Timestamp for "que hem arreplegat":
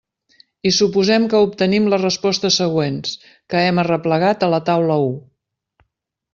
3.53-4.47